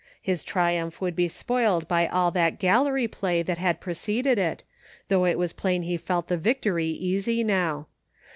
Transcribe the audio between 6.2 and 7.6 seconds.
the victory easy